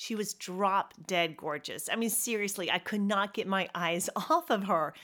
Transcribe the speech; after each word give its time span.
She 0.00 0.14
was 0.14 0.34
drop 0.34 0.94
dead 1.08 1.36
gorgeous. 1.36 1.88
I 1.90 1.96
mean, 1.96 2.08
seriously, 2.08 2.70
I 2.70 2.78
could 2.78 3.00
not 3.00 3.34
get 3.34 3.48
my 3.48 3.68
eyes 3.74 4.08
off 4.16 4.48
of 4.48 4.62
her, 4.68 4.94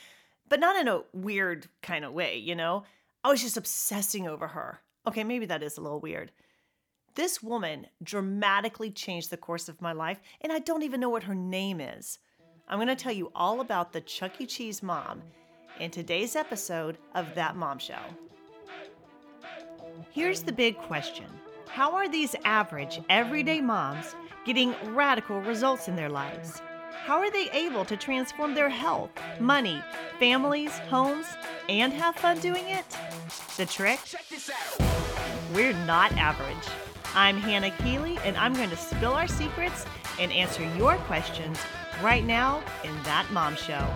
but 0.47 0.61
not 0.61 0.77
in 0.77 0.87
a 0.87 1.01
weird 1.11 1.67
kind 1.81 2.05
of 2.05 2.13
way, 2.13 2.37
you 2.37 2.55
know? 2.55 2.85
I 3.21 3.29
was 3.29 3.41
just 3.41 3.57
obsessing 3.57 4.25
over 4.25 4.47
her. 4.47 4.79
Okay, 5.05 5.25
maybe 5.25 5.47
that 5.47 5.61
is 5.61 5.77
a 5.77 5.81
little 5.81 5.99
weird. 5.99 6.31
This 7.15 7.43
woman 7.43 7.87
dramatically 8.01 8.89
changed 8.89 9.31
the 9.31 9.37
course 9.37 9.67
of 9.67 9.81
my 9.81 9.91
life, 9.91 10.21
and 10.39 10.53
I 10.53 10.59
don't 10.59 10.83
even 10.83 11.01
know 11.01 11.09
what 11.09 11.23
her 11.23 11.35
name 11.35 11.81
is. 11.81 12.19
I'm 12.69 12.77
going 12.77 12.87
to 12.87 12.95
tell 12.95 13.11
you 13.11 13.33
all 13.35 13.59
about 13.59 13.91
the 13.91 13.99
Chuck 13.99 14.39
E. 14.39 14.45
Cheese 14.45 14.81
mom 14.81 15.21
in 15.77 15.91
today's 15.91 16.37
episode 16.37 16.97
of 17.15 17.35
That 17.35 17.57
Mom 17.57 17.79
Show. 17.79 17.99
Here's 20.11 20.41
the 20.41 20.53
big 20.53 20.77
question 20.77 21.25
How 21.67 21.93
are 21.95 22.07
these 22.07 22.33
average, 22.45 23.01
everyday 23.09 23.59
moms 23.59 24.15
getting 24.45 24.75
radical 24.93 25.41
results 25.41 25.87
in 25.87 25.95
their 25.95 26.09
lives? 26.09 26.61
How 27.05 27.17
are 27.17 27.31
they 27.31 27.49
able 27.51 27.83
to 27.85 27.97
transform 27.97 28.53
their 28.53 28.69
health, 28.69 29.09
money, 29.39 29.83
families, 30.19 30.77
homes, 30.89 31.25
and 31.67 31.91
have 31.91 32.15
fun 32.15 32.39
doing 32.39 32.67
it? 32.67 32.85
The 33.57 33.65
trick? 33.65 33.99
We're 35.53 35.73
not 35.85 36.11
average. 36.13 36.67
I'm 37.15 37.37
Hannah 37.37 37.71
Keeley, 37.83 38.17
and 38.23 38.37
I'm 38.37 38.53
going 38.53 38.69
to 38.69 38.77
spill 38.77 39.13
our 39.13 39.27
secrets 39.27 39.85
and 40.19 40.31
answer 40.31 40.63
your 40.77 40.95
questions 41.07 41.59
right 42.01 42.23
now 42.23 42.63
in 42.83 42.93
That 43.03 43.27
Mom 43.31 43.55
Show. 43.55 43.87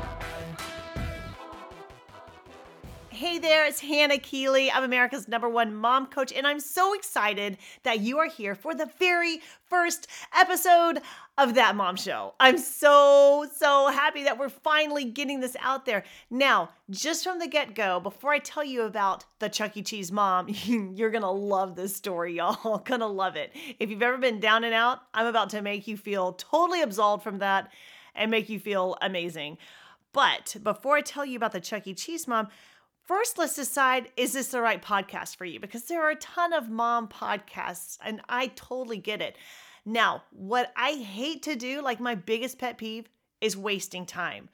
Hey 3.20 3.38
there, 3.38 3.66
it's 3.66 3.82
Hannah 3.82 4.18
Keeley. 4.18 4.72
I'm 4.72 4.86
America's 4.86 5.28
number 5.28 5.50
one 5.50 5.76
mom 5.76 6.06
coach, 6.06 6.32
and 6.32 6.48
I'm 6.48 6.62
so 6.62 6.94
excited 6.94 7.58
that 7.84 8.00
you 8.00 8.18
are 8.18 8.30
here 8.30 8.56
for 8.56 8.74
the 8.74 8.90
very 8.98 9.42
first 9.66 10.08
episode 10.34 11.02
of 11.38 11.56
That 11.56 11.76
Mom 11.76 11.98
Show. 11.98 12.34
I'm 12.40 12.58
so, 12.58 13.46
so 13.54 13.90
happy 13.90 14.24
that 14.24 14.40
we're 14.40 14.48
finally 14.48 15.04
getting 15.04 15.42
this 15.42 15.58
out 15.60 15.86
there. 15.86 16.06
Now, 16.30 16.70
just 16.90 17.26
from 17.26 17.40
the 17.40 17.48
get 17.48 17.76
go, 17.76 18.00
before 18.00 18.32
I 18.32 18.40
tell 18.40 18.64
you 18.64 18.84
about 18.84 19.26
the 19.40 19.50
Chuck 19.50 19.76
E. 19.76 19.82
Cheese 19.82 20.14
mom, 20.14 20.48
you're 20.96 21.12
gonna 21.12 21.30
love 21.30 21.76
this 21.76 21.94
story, 21.94 22.36
y'all. 22.38 22.78
Gonna 22.78 23.06
love 23.06 23.36
it. 23.36 23.52
If 23.80 23.90
you've 23.90 24.02
ever 24.02 24.18
been 24.18 24.40
down 24.40 24.64
and 24.64 24.74
out, 24.74 25.00
I'm 25.14 25.26
about 25.26 25.50
to 25.50 25.62
make 25.62 25.90
you 25.90 25.98
feel 25.98 26.32
totally 26.32 26.82
absolved 26.82 27.24
from 27.24 27.40
that 27.40 27.70
and 28.16 28.32
make 28.32 28.48
you 28.48 28.62
feel 28.62 28.98
amazing. 29.02 29.58
But 30.12 30.56
before 30.64 30.96
I 30.96 31.02
tell 31.02 31.26
you 31.26 31.36
about 31.36 31.52
the 31.52 31.60
Chuck 31.60 31.86
E. 31.86 31.94
Cheese 31.94 32.28
mom, 32.28 32.48
First, 33.10 33.40
let's 33.40 33.56
decide 33.56 34.12
is 34.18 34.34
this 34.34 34.50
the 34.50 34.62
right 34.62 34.80
podcast 34.80 35.36
for 35.36 35.44
you? 35.44 35.60
Because 35.60 35.86
there 35.86 36.04
are 36.04 36.12
a 36.12 36.16
ton 36.18 36.54
of 36.54 36.70
mom 36.70 37.08
podcasts, 37.08 37.98
and 38.06 38.22
I 38.30 38.52
totally 38.54 38.98
get 38.98 39.20
it. 39.20 39.36
Now, 39.84 40.22
what 40.30 40.72
I 40.76 40.92
hate 40.92 41.42
to 41.42 41.56
do, 41.56 41.82
like 41.82 42.00
my 42.00 42.14
biggest 42.14 42.60
pet 42.60 42.78
peeve, 42.78 43.10
is 43.42 43.58
wasting 43.58 44.06
time. 44.06 44.48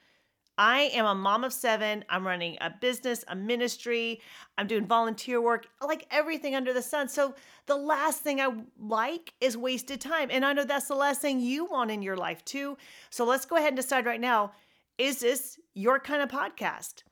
I 0.58 0.84
am 0.94 1.06
a 1.06 1.14
mom 1.14 1.44
of 1.44 1.52
seven. 1.52 2.06
I'm 2.08 2.26
running 2.26 2.58
a 2.62 2.70
business, 2.70 3.26
a 3.28 3.36
ministry. 3.36 4.22
I'm 4.58 4.68
doing 4.68 4.88
volunteer 4.88 5.42
work, 5.42 5.68
like 5.86 6.08
everything 6.10 6.56
under 6.56 6.72
the 6.72 6.82
sun. 6.82 7.10
So, 7.10 7.36
the 7.66 7.76
last 7.76 8.22
thing 8.22 8.40
I 8.40 8.54
like 8.80 9.34
is 9.42 9.58
wasted 9.58 10.00
time. 10.00 10.30
And 10.32 10.46
I 10.46 10.54
know 10.54 10.64
that's 10.64 10.88
the 10.88 10.96
last 10.96 11.20
thing 11.20 11.42
you 11.42 11.66
want 11.66 11.92
in 11.92 12.02
your 12.02 12.16
life, 12.16 12.46
too. 12.46 12.78
So, 13.10 13.26
let's 13.26 13.46
go 13.46 13.58
ahead 13.58 13.74
and 13.74 13.76
decide 13.76 14.06
right 14.06 14.22
now 14.22 14.54
is 14.98 15.20
this 15.20 15.60
your 15.74 16.00
kind 16.00 16.22
of 16.22 16.30
podcast? 16.30 17.04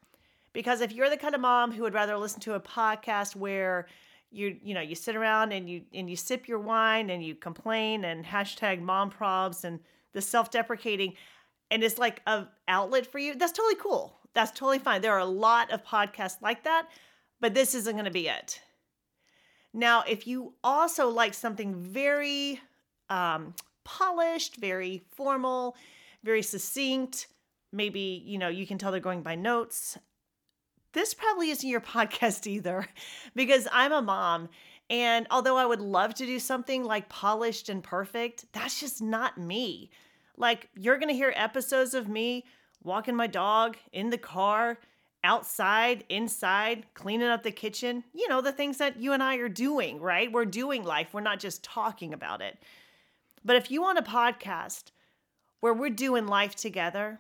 Because 0.54 0.82
if 0.82 0.94
you're 0.94 1.10
the 1.10 1.18
kind 1.18 1.36
of 1.36 1.42
mom 1.42 1.72
who 1.72 1.84
would 1.84 1.94
rather 1.94 2.16
listen 2.18 2.40
to 2.42 2.54
a 2.54 2.60
podcast 2.60 3.36
where 3.36 3.88
you 4.34 4.58
you 4.64 4.74
know 4.74 4.82
you 4.82 4.96
sit 4.96 5.16
around 5.16 5.52
and 5.52 5.70
you 5.70 5.82
and 5.94 6.10
you 6.10 6.16
sip 6.16 6.48
your 6.48 6.60
wine 6.60 7.10
and 7.10 7.24
you 7.24 7.36
complain 7.36 8.04
and 8.06 8.26
hashtag 8.26 8.82
mom 8.82 9.12
probs 9.12 9.64
and 9.64 9.80
the 10.14 10.22
self-deprecating 10.22 11.14
and 11.70 11.84
it's 11.84 11.98
like 11.98 12.22
a 12.26 12.48
outlet 12.68 13.06
for 13.06 13.20
you 13.20 13.36
that's 13.36 13.52
totally 13.52 13.76
cool. 13.76 14.18
That's 14.34 14.50
totally 14.50 14.80
fine. 14.80 15.02
There 15.02 15.14
are 15.14 15.20
a 15.20 15.26
lot 15.26 15.72
of 15.72 15.86
podcasts 15.86 16.42
like 16.42 16.64
that 16.64 16.88
but 17.40 17.54
this 17.54 17.76
isn't 17.76 17.94
going 17.94 18.06
to 18.06 18.12
be 18.12 18.28
it. 18.28 18.62
Now 19.74 20.04
if 20.08 20.28
you 20.28 20.54
also 20.64 21.10
like 21.10 21.34
something 21.34 21.76
very 21.76 22.60
um, 23.10 23.54
polished 23.84 24.56
very 24.56 25.04
formal 25.16 25.76
very 26.24 26.42
succinct 26.42 27.28
maybe 27.72 28.24
you 28.26 28.38
know 28.38 28.48
you 28.48 28.66
can 28.66 28.78
tell 28.78 28.92
they're 28.92 29.02
going 29.02 29.22
by 29.22 29.36
notes 29.36 29.98
this 30.94 31.14
probably 31.14 31.50
isn't 31.50 31.68
your 31.68 31.82
podcast 31.96 32.48
either 32.48 32.88
because 33.36 33.68
I'm 33.72 33.92
a 33.92 34.02
mom. 34.02 34.50
And 34.90 35.28
although 35.32 35.58
I 35.58 35.66
would 35.66 35.82
love 35.82 36.14
to 36.16 36.26
do 36.26 36.40
something 36.40 36.84
like 36.84 37.10
polished 37.10 37.70
and 37.70 37.84
perfect, 37.84 38.46
that's 38.54 38.80
just 38.80 39.02
not 39.02 39.38
me. 39.38 39.90
Like, 40.38 40.70
you're 40.76 40.98
going 40.98 41.10
to 41.10 41.16
hear 41.16 41.34
episodes 41.36 41.94
of 41.94 42.08
me 42.08 42.46
walking 42.84 43.16
my 43.16 43.28
dog 43.28 43.78
in 43.92 44.10
the 44.10 44.18
car, 44.18 44.80
outside, 45.24 46.04
inside, 46.10 46.86
cleaning 46.94 47.30
up 47.30 47.44
the 47.44 47.52
kitchen. 47.52 48.04
You 48.14 48.28
know, 48.28 48.42
the 48.42 48.52
things 48.52 48.78
that 48.78 49.00
you 49.00 49.14
and 49.14 49.24
I 49.24 49.38
are 49.38 49.50
doing, 49.50 50.02
right? 50.02 50.32
We're 50.32 50.46
doing 50.46 50.84
life, 50.84 51.14
we're 51.14 51.22
not 51.22 51.40
just 51.40 51.64
talking 51.64 52.14
about 52.14 52.42
it. 52.42 52.58
But 53.46 53.56
if 53.56 53.72
you 53.72 53.82
want 53.82 54.00
a 54.00 54.04
podcast 54.04 54.92
where 55.60 55.74
we're 55.74 55.90
doing 55.90 56.28
life 56.28 56.56
together, 56.56 57.20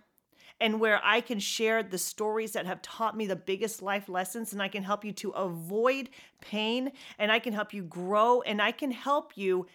and 0.59 0.79
where 0.79 0.99
I 1.03 1.21
can 1.21 1.39
share 1.39 1.83
the 1.83 1.97
stories 1.97 2.53
that 2.53 2.65
have 2.65 2.81
taught 2.81 3.17
me 3.17 3.25
the 3.25 3.35
biggest 3.35 3.81
life 3.81 4.07
lessons, 4.07 4.53
and 4.53 4.61
I 4.61 4.67
can 4.67 4.83
help 4.83 5.03
you 5.03 5.11
to 5.13 5.31
avoid 5.31 6.09
pain, 6.41 6.91
and 7.17 7.31
I 7.31 7.39
can 7.39 7.53
help 7.53 7.73
you 7.73 7.83
grow, 7.83 8.41
and 8.41 8.61
I 8.61 8.71
can 8.71 8.91
help 8.91 9.33
you 9.35 9.67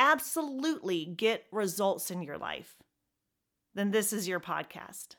absolutely 0.00 1.04
get 1.04 1.46
results 1.52 2.10
in 2.10 2.22
your 2.22 2.38
life, 2.38 2.76
then 3.74 3.90
this 3.90 4.12
is 4.12 4.26
your 4.26 4.40
podcast. 4.40 5.16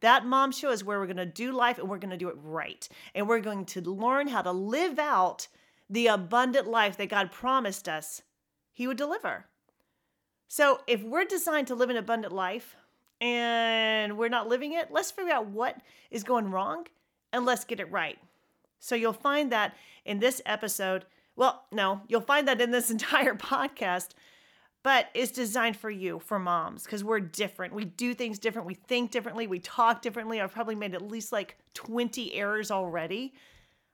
That 0.00 0.26
mom 0.26 0.52
show 0.52 0.70
is 0.70 0.84
where 0.84 1.00
we're 1.00 1.06
going 1.06 1.16
to 1.16 1.24
do 1.24 1.50
life 1.52 1.78
and 1.78 1.88
we're 1.88 1.98
going 1.98 2.10
to 2.10 2.16
do 2.18 2.28
it 2.28 2.36
right. 2.42 2.86
And 3.14 3.26
we're 3.26 3.40
going 3.40 3.64
to 3.66 3.80
learn 3.80 4.28
how 4.28 4.42
to 4.42 4.52
live 4.52 4.98
out 4.98 5.48
the 5.88 6.08
abundant 6.08 6.66
life 6.66 6.98
that 6.98 7.08
God 7.08 7.32
promised 7.32 7.88
us 7.88 8.20
He 8.72 8.86
would 8.86 8.98
deliver. 8.98 9.46
So, 10.46 10.80
if 10.86 11.02
we're 11.02 11.24
designed 11.24 11.68
to 11.68 11.74
live 11.74 11.88
an 11.88 11.96
abundant 11.96 12.34
life, 12.34 12.76
and 13.20 14.18
we're 14.18 14.28
not 14.28 14.48
living 14.48 14.72
it, 14.72 14.88
let's 14.90 15.10
figure 15.10 15.32
out 15.32 15.46
what 15.46 15.76
is 16.10 16.24
going 16.24 16.50
wrong 16.50 16.86
and 17.32 17.44
let's 17.44 17.64
get 17.64 17.80
it 17.80 17.90
right. 17.90 18.18
So 18.78 18.94
you'll 18.94 19.12
find 19.12 19.50
that 19.52 19.74
in 20.04 20.18
this 20.20 20.42
episode. 20.44 21.06
Well, 21.36 21.64
no, 21.72 22.02
you'll 22.08 22.20
find 22.20 22.46
that 22.48 22.60
in 22.60 22.70
this 22.70 22.90
entire 22.92 23.34
podcast, 23.34 24.10
but 24.82 25.08
it's 25.14 25.32
designed 25.32 25.76
for 25.76 25.90
you, 25.90 26.18
for 26.18 26.38
moms, 26.38 26.84
because 26.84 27.02
we're 27.02 27.20
different. 27.20 27.74
We 27.74 27.86
do 27.86 28.14
things 28.14 28.38
different. 28.38 28.68
We 28.68 28.74
think 28.74 29.10
differently. 29.10 29.46
We 29.46 29.58
talk 29.58 30.02
differently. 30.02 30.40
I've 30.40 30.52
probably 30.52 30.74
made 30.74 30.94
at 30.94 31.02
least 31.02 31.32
like 31.32 31.56
20 31.72 32.34
errors 32.34 32.70
already, 32.70 33.32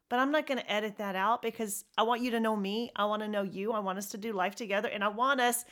but 0.08 0.18
I'm 0.18 0.32
not 0.32 0.48
going 0.48 0.58
to 0.58 0.70
edit 0.70 0.96
that 0.98 1.14
out 1.14 1.40
because 1.40 1.84
I 1.96 2.02
want 2.02 2.22
you 2.22 2.32
to 2.32 2.40
know 2.40 2.56
me. 2.56 2.90
I 2.96 3.04
want 3.04 3.22
to 3.22 3.28
know 3.28 3.42
you. 3.42 3.72
I 3.72 3.78
want 3.78 3.98
us 3.98 4.08
to 4.08 4.18
do 4.18 4.32
life 4.32 4.56
together, 4.56 4.88
and 4.88 5.04
I 5.04 5.08
want 5.08 5.40
us 5.40 5.64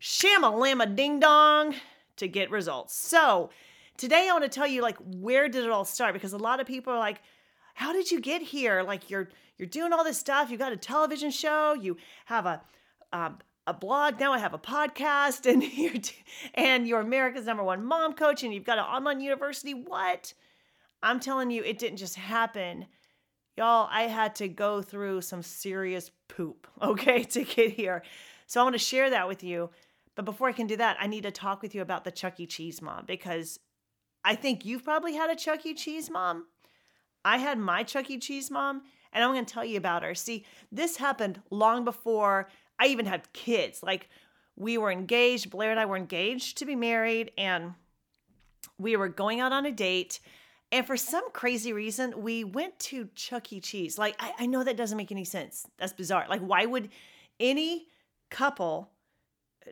shamalama 0.00 0.96
ding 0.96 1.20
dong 1.20 1.74
to 2.16 2.28
get 2.28 2.50
results. 2.50 2.94
So, 2.94 3.50
today 3.96 4.28
I 4.28 4.32
want 4.32 4.44
to 4.44 4.48
tell 4.48 4.66
you 4.66 4.82
like 4.82 4.96
where 4.98 5.48
did 5.48 5.64
it 5.64 5.70
all 5.70 5.84
start 5.84 6.14
because 6.14 6.32
a 6.32 6.38
lot 6.38 6.60
of 6.60 6.66
people 6.66 6.92
are 6.92 6.98
like 6.98 7.20
how 7.74 7.92
did 7.92 8.10
you 8.10 8.20
get 8.20 8.40
here? 8.40 8.82
Like 8.82 9.10
you're 9.10 9.28
you're 9.58 9.68
doing 9.68 9.92
all 9.92 10.04
this 10.04 10.18
stuff. 10.18 10.50
You 10.50 10.56
got 10.56 10.72
a 10.72 10.76
television 10.76 11.30
show, 11.30 11.74
you 11.74 11.96
have 12.26 12.46
a 12.46 12.62
um, 13.12 13.38
a 13.66 13.74
blog 13.74 14.18
now 14.20 14.32
I 14.32 14.38
have 14.38 14.54
a 14.54 14.58
podcast 14.58 15.46
and 15.52 15.62
you're 15.62 15.94
and 16.54 16.88
you're 16.88 17.00
America's 17.00 17.46
number 17.46 17.62
one 17.62 17.84
mom 17.84 18.14
coach 18.14 18.42
and 18.42 18.54
you've 18.54 18.64
got 18.64 18.78
an 18.78 18.84
online 18.84 19.20
university. 19.20 19.74
What? 19.74 20.32
I'm 21.02 21.20
telling 21.20 21.50
you 21.50 21.62
it 21.62 21.78
didn't 21.78 21.98
just 21.98 22.14
happen. 22.14 22.86
Y'all, 23.56 23.88
I 23.90 24.02
had 24.02 24.34
to 24.36 24.48
go 24.48 24.82
through 24.82 25.20
some 25.20 25.42
serious 25.42 26.10
poop, 26.28 26.66
okay, 26.82 27.22
to 27.24 27.44
get 27.44 27.72
here. 27.72 28.02
So 28.46 28.60
I 28.60 28.64
want 28.64 28.74
to 28.74 28.78
share 28.78 29.10
that 29.10 29.28
with 29.28 29.44
you. 29.44 29.70
But 30.14 30.24
before 30.24 30.48
I 30.48 30.52
can 30.52 30.66
do 30.66 30.76
that, 30.76 30.96
I 31.00 31.06
need 31.06 31.24
to 31.24 31.30
talk 31.30 31.62
with 31.62 31.74
you 31.74 31.82
about 31.82 32.04
the 32.04 32.10
Chuck 32.10 32.38
E. 32.38 32.46
Cheese 32.46 32.80
mom 32.80 33.04
because 33.06 33.58
I 34.24 34.34
think 34.34 34.64
you've 34.64 34.84
probably 34.84 35.14
had 35.14 35.30
a 35.30 35.36
Chuck 35.36 35.66
E. 35.66 35.74
Cheese 35.74 36.08
mom. 36.10 36.46
I 37.24 37.38
had 37.38 37.58
my 37.58 37.82
Chuck 37.82 38.10
E. 38.10 38.18
Cheese 38.18 38.50
mom, 38.50 38.82
and 39.12 39.24
I'm 39.24 39.32
going 39.32 39.44
to 39.44 39.52
tell 39.52 39.64
you 39.64 39.76
about 39.76 40.02
her. 40.02 40.14
See, 40.14 40.44
this 40.70 40.96
happened 40.96 41.40
long 41.50 41.84
before 41.84 42.48
I 42.78 42.86
even 42.86 43.06
had 43.06 43.32
kids. 43.32 43.82
Like, 43.82 44.08
we 44.56 44.78
were 44.78 44.90
engaged, 44.90 45.50
Blair 45.50 45.70
and 45.70 45.80
I 45.80 45.86
were 45.86 45.96
engaged 45.96 46.58
to 46.58 46.66
be 46.66 46.76
married, 46.76 47.32
and 47.36 47.74
we 48.78 48.96
were 48.96 49.08
going 49.08 49.40
out 49.40 49.52
on 49.52 49.66
a 49.66 49.72
date. 49.72 50.20
And 50.70 50.86
for 50.86 50.96
some 50.96 51.30
crazy 51.32 51.72
reason, 51.72 52.22
we 52.22 52.44
went 52.44 52.78
to 52.80 53.08
Chuck 53.14 53.52
E. 53.52 53.60
Cheese. 53.60 53.98
Like, 53.98 54.16
I, 54.20 54.32
I 54.40 54.46
know 54.46 54.64
that 54.64 54.76
doesn't 54.76 54.96
make 54.96 55.12
any 55.12 55.24
sense. 55.24 55.66
That's 55.78 55.92
bizarre. 55.92 56.26
Like, 56.28 56.40
why 56.40 56.66
would 56.66 56.90
any 57.40 57.88
couple 58.30 58.90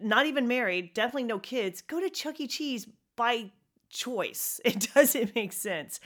not 0.00 0.26
even 0.26 0.48
married, 0.48 0.94
definitely 0.94 1.24
no 1.24 1.38
kids, 1.38 1.82
go 1.82 2.00
to 2.00 2.08
Chuck 2.08 2.40
E. 2.40 2.46
Cheese 2.46 2.86
by 3.16 3.50
choice. 3.92 4.60
It 4.64 4.88
doesn't 4.94 5.34
make 5.34 5.52
sense. 5.52 6.00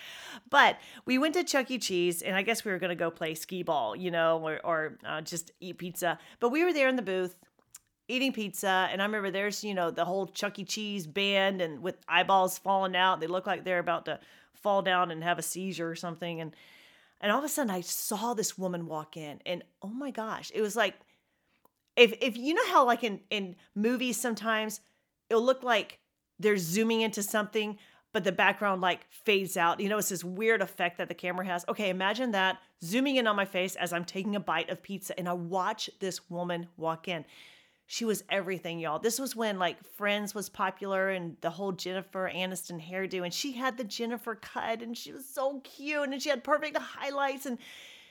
But 0.51 0.79
we 1.05 1.19
went 1.19 1.35
to 1.35 1.45
Chuck 1.45 1.71
E. 1.71 1.79
Cheese, 1.79 2.23
and 2.23 2.37
I 2.37 2.43
guess 2.43 2.65
we 2.65 2.73
were 2.73 2.79
going 2.79 2.91
to 2.91 2.97
go 2.97 3.11
play 3.11 3.35
skee 3.35 3.63
ball, 3.63 3.97
you 3.97 4.11
know, 4.11 4.39
or, 4.47 4.61
or 4.65 4.99
uh, 5.07 5.21
just 5.21 5.53
eat 5.61 5.79
pizza. 5.79 6.19
But 6.41 6.51
we 6.51 6.65
were 6.65 6.73
there 6.73 6.89
in 6.89 6.97
the 6.97 7.03
booth, 7.03 7.37
eating 8.09 8.33
pizza. 8.33 8.89
And 8.91 9.01
I 9.01 9.05
remember 9.07 9.31
there's, 9.31 9.65
you 9.65 9.75
know, 9.75 9.91
the 9.91 10.05
whole 10.05 10.27
Chuck 10.27 10.59
E. 10.59 10.65
Cheese 10.65 11.07
band 11.07 11.61
and 11.61 11.83
with 11.83 11.97
eyeballs 12.09 12.59
falling 12.59 12.97
out. 12.97 13.21
They 13.21 13.27
look 13.27 13.47
like 13.47 13.65
they're 13.65 13.79
about 13.79 14.05
to 14.07 14.21
fall 14.55 14.83
down 14.83 15.11
and 15.11 15.23
have 15.23 15.39
a 15.39 15.43
seizure 15.43 15.89
or 15.89 15.95
something. 15.95 16.41
And 16.41 16.55
and 17.21 17.33
all 17.33 17.39
of 17.39 17.45
a 17.45 17.49
sudden 17.49 17.71
I 17.71 17.81
saw 17.81 18.35
this 18.35 18.59
woman 18.59 18.87
walk 18.87 19.17
in 19.17 19.41
and 19.47 19.63
oh 19.83 19.89
my 19.89 20.11
gosh, 20.11 20.53
it 20.55 20.61
was 20.61 20.77
like 20.77 20.95
if 21.97 22.15
if 22.21 22.37
you 22.37 22.55
know 22.55 22.67
how 22.69 22.85
like 22.85 23.03
in 23.03 23.21
in 23.31 23.57
movies 23.75 24.21
sometimes 24.21 24.81
it'll 25.31 25.43
look 25.43 25.63
like 25.63 25.99
they're 26.39 26.59
zooming 26.59 27.01
into 27.01 27.23
something 27.23 27.79
but 28.17 28.25
the 28.25 28.33
background 28.33 28.81
like 28.81 29.01
fades 29.11 29.59
out. 29.59 29.79
You 29.79 29.91
know, 29.91 29.99
it's 29.99 30.09
this 30.09 30.25
weird 30.25 30.63
effect 30.63 30.97
that 30.97 31.09
the 31.09 31.15
camera 31.15 31.45
has. 31.45 31.67
Okay, 31.69 31.91
imagine 31.91 32.31
that 32.31 32.57
zooming 32.83 33.17
in 33.17 33.27
on 33.27 33.37
my 33.37 33.45
face 33.45 33.77
as 33.77 33.93
I'm 33.93 34.07
taking 34.07 34.35
a 34.37 34.41
bite 34.41 34.71
of 34.71 34.83
pizza 34.83 35.19
and 35.19 35.29
I 35.29 35.35
watch 35.35 35.91
this 36.01 36.31
woman 36.31 36.67
walk 36.79 37.09
in. 37.09 37.27
She 37.85 38.07
was 38.07 38.25
everything, 38.31 38.81
y'all. 38.81 38.99
This 38.99 39.19
was 39.19 39.37
when 39.37 39.59
like 39.59 39.85
Friends 39.85 40.35
was 40.35 40.49
popular 40.49 41.11
and 41.11 41.37
the 41.43 41.51
whole 41.51 41.73
Jennifer 41.73 42.33
Aniston 42.35 42.83
hairdo, 42.83 43.23
and 43.23 43.35
she 43.35 43.53
had 43.53 43.77
the 43.77 43.85
Jennifer 43.85 44.35
cut 44.35 44.81
and 44.81 44.97
she 44.97 45.13
was 45.13 45.29
so 45.29 45.61
cute 45.61 46.09
and 46.09 46.23
she 46.23 46.31
had 46.31 46.43
perfect 46.43 46.79
highlights 46.79 47.45
and 47.45 47.59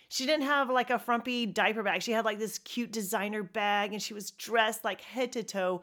she 0.09 0.25
didn't 0.25 0.45
have 0.45 0.69
like 0.69 0.89
a 0.89 0.99
frumpy 0.99 1.45
diaper 1.45 1.83
bag. 1.83 2.01
She 2.01 2.11
had 2.11 2.25
like 2.25 2.39
this 2.39 2.57
cute 2.59 2.91
designer 2.91 3.43
bag 3.43 3.93
and 3.93 4.01
she 4.01 4.13
was 4.13 4.31
dressed 4.31 4.83
like 4.83 5.01
head 5.01 5.31
to 5.33 5.43
toe 5.43 5.81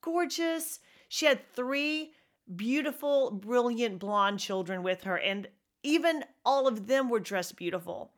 gorgeous. 0.00 0.80
She 1.08 1.26
had 1.26 1.40
three 1.54 2.12
beautiful, 2.54 3.30
brilliant 3.30 3.98
blonde 3.98 4.40
children 4.40 4.82
with 4.82 5.04
her, 5.04 5.18
and 5.18 5.48
even 5.82 6.24
all 6.44 6.66
of 6.66 6.86
them 6.86 7.08
were 7.08 7.20
dressed 7.20 7.56
beautiful. 7.56 8.12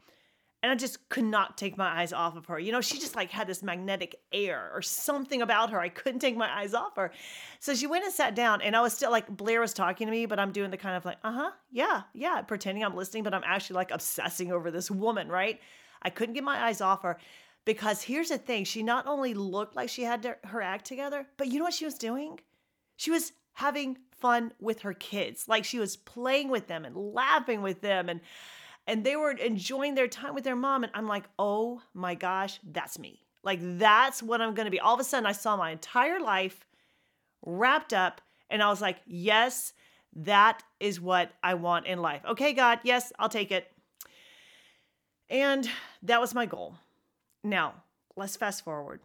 And 0.63 0.71
I 0.71 0.77
just 0.77 1.09
could 1.09 1.25
not 1.25 1.59
take 1.59 1.77
my 1.77 2.01
eyes 2.01 2.13
off 2.13 2.37
of 2.37 2.47
her. 2.47 2.59
You 2.59 2.71
know, 2.71 2.81
she 2.81 2.99
just 2.99 3.17
like 3.17 3.31
had 3.31 3.49
this 3.49 3.63
magnetic 3.63 4.17
air 4.33 4.71
or 4.73 4.81
something 4.81 5.43
about 5.43 5.71
her. 5.71 5.81
I 5.81 5.89
couldn't 5.89 6.21
take 6.21 6.37
my 6.37 6.49
eyes 6.49 6.73
off 6.73 6.95
her. 6.97 7.11
So 7.59 7.75
she 7.75 7.89
went 7.89 8.05
and 8.05 8.13
sat 8.13 8.37
down, 8.37 8.63
and 8.63 8.77
I 8.77 8.81
was 8.81 8.93
still 8.93 9.11
like, 9.11 9.27
Blair 9.29 9.61
was 9.61 9.75
talking 9.75 10.07
to 10.07 10.11
me, 10.11 10.27
but 10.27 10.39
I'm 10.39 10.53
doing 10.53 10.71
the 10.71 10.77
kind 10.77 10.97
of 10.97 11.05
like, 11.05 11.19
uh 11.25 11.33
huh, 11.33 11.51
yeah, 11.71 12.03
yeah, 12.15 12.41
pretending 12.43 12.85
I'm 12.85 12.95
listening, 12.95 13.25
but 13.25 13.35
I'm 13.35 13.43
actually 13.45 13.77
like 13.77 13.91
obsessing 13.91 14.53
over 14.53 14.71
this 14.71 14.91
woman, 14.91 15.29
right? 15.29 15.61
I 16.03 16.11
couldn't 16.11 16.35
get 16.35 16.45
my 16.45 16.67
eyes 16.67 16.81
off 16.81 17.03
her 17.03 17.19
because 17.65 18.03
here's 18.03 18.29
the 18.29 18.39
thing 18.39 18.65
she 18.65 18.83
not 18.83 19.07
only 19.07 19.35
looked 19.35 19.77
like 19.77 19.89
she 19.89 20.03
had 20.03 20.37
her 20.45 20.63
act 20.63 20.85
together, 20.85 21.27
but 21.37 21.49
you 21.49 21.59
know 21.59 21.65
what 21.65 21.75
she 21.75 21.85
was 21.85 21.95
doing? 21.95 22.39
She 22.97 23.11
was 23.11 23.33
having 23.55 23.99
fun 24.19 24.53
with 24.61 24.81
her 24.81 24.95
kids. 24.95 25.49
Like 25.49 25.65
she 25.65 25.79
was 25.79 25.97
playing 25.97 26.49
with 26.49 26.67
them 26.67 26.85
and 26.85 26.97
laughing 26.97 27.63
with 27.63 27.81
them 27.81 28.09
and 28.09 28.21
and 28.87 29.05
they 29.05 29.17
were 29.17 29.33
enjoying 29.33 29.95
their 29.95 30.09
time 30.09 30.35
with 30.35 30.45
their 30.45 30.57
mom 30.57 30.83
and 30.85 30.93
I'm 30.95 31.07
like, 31.07 31.25
"Oh 31.39 31.83
my 31.95 32.15
gosh, 32.15 32.59
that's 32.65 32.99
me." 32.99 33.23
Like 33.43 33.59
that's 33.79 34.23
what 34.23 34.41
I'm 34.41 34.55
going 34.55 34.67
to 34.67 34.71
be. 34.71 34.81
All 34.81 34.95
of 34.95 35.01
a 35.01 35.05
sudden 35.05 35.27
I 35.27 35.33
saw 35.33 35.57
my 35.57 35.71
entire 35.71 36.21
life 36.21 36.67
wrapped 37.45 37.93
up 37.93 38.21
and 38.51 38.63
I 38.63 38.69
was 38.69 38.81
like, 38.81 38.99
"Yes, 39.07 39.73
that 40.15 40.63
is 40.81 41.01
what 41.01 41.33
I 41.43 41.55
want 41.55 41.87
in 41.87 42.01
life." 42.01 42.23
Okay, 42.27 42.53
God, 42.53 42.81
yes, 42.85 43.13
I'll 43.19 43.29
take 43.29 43.53
it. 43.53 43.71
And 45.31 45.69
that 46.03 46.21
was 46.21 46.35
my 46.35 46.47
goal. 46.47 46.77
Now, 47.43 47.75
let's 48.17 48.37
fast 48.37 48.65
forward. 48.65 49.01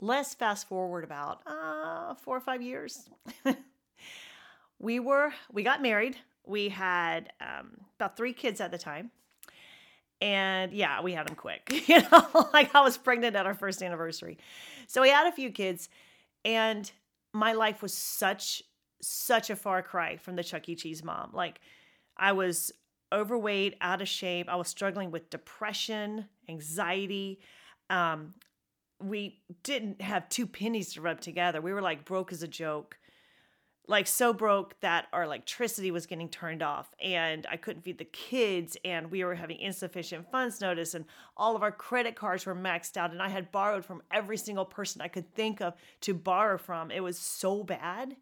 Let's 0.00 0.34
fast 0.34 0.68
forward 0.68 1.04
about 1.04 1.42
uh, 1.46 2.14
four 2.14 2.36
or 2.36 2.40
five 2.40 2.62
years. 2.62 3.10
we 4.78 4.98
were 4.98 5.32
we 5.52 5.62
got 5.62 5.82
married. 5.82 6.16
We 6.46 6.68
had 6.68 7.32
um, 7.40 7.72
about 7.98 8.16
three 8.16 8.32
kids 8.32 8.60
at 8.60 8.70
the 8.70 8.78
time, 8.78 9.10
and 10.20 10.72
yeah, 10.72 11.00
we 11.02 11.12
had 11.12 11.28
them 11.28 11.36
quick. 11.36 11.84
You 11.88 12.02
know, 12.02 12.48
like 12.52 12.74
I 12.74 12.82
was 12.82 12.96
pregnant 12.96 13.36
at 13.36 13.46
our 13.46 13.54
first 13.54 13.82
anniversary, 13.82 14.38
so 14.86 15.02
we 15.02 15.10
had 15.10 15.26
a 15.26 15.32
few 15.32 15.50
kids, 15.50 15.88
and 16.44 16.90
my 17.32 17.52
life 17.52 17.82
was 17.82 17.94
such 17.94 18.62
such 19.02 19.50
a 19.50 19.56
far 19.56 19.82
cry 19.82 20.16
from 20.16 20.36
the 20.36 20.44
Chuck 20.44 20.68
E. 20.68 20.74
Cheese 20.74 21.02
mom. 21.02 21.30
Like 21.32 21.60
I 22.16 22.32
was 22.32 22.72
overweight, 23.12 23.76
out 23.80 24.02
of 24.02 24.08
shape. 24.08 24.48
I 24.48 24.56
was 24.56 24.68
struggling 24.68 25.10
with 25.10 25.30
depression, 25.30 26.26
anxiety. 26.48 27.40
Um, 27.88 28.34
we 29.02 29.40
didn't 29.62 30.00
have 30.00 30.28
two 30.28 30.46
pennies 30.46 30.94
to 30.94 31.00
rub 31.00 31.20
together. 31.20 31.60
We 31.60 31.72
were 31.72 31.82
like 31.82 32.04
broke 32.04 32.32
as 32.32 32.42
a 32.42 32.48
joke 32.48 32.98
like 33.90 34.06
so 34.06 34.32
broke 34.32 34.78
that 34.82 35.08
our 35.12 35.24
electricity 35.24 35.90
was 35.90 36.06
getting 36.06 36.28
turned 36.28 36.62
off 36.62 36.94
and 37.02 37.44
I 37.50 37.56
couldn't 37.56 37.82
feed 37.82 37.98
the 37.98 38.04
kids 38.04 38.76
and 38.84 39.10
we 39.10 39.24
were 39.24 39.34
having 39.34 39.58
insufficient 39.58 40.30
funds 40.30 40.60
notice 40.60 40.94
and 40.94 41.04
all 41.36 41.56
of 41.56 41.64
our 41.64 41.72
credit 41.72 42.14
cards 42.14 42.46
were 42.46 42.54
maxed 42.54 42.96
out 42.96 43.10
and 43.10 43.20
I 43.20 43.28
had 43.28 43.50
borrowed 43.50 43.84
from 43.84 44.00
every 44.12 44.36
single 44.36 44.64
person 44.64 45.00
I 45.00 45.08
could 45.08 45.34
think 45.34 45.60
of 45.60 45.74
to 46.02 46.14
borrow 46.14 46.56
from. 46.56 46.92
It 46.92 47.02
was 47.02 47.18
so 47.18 47.64
bad. 47.64 48.14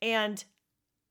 And 0.00 0.42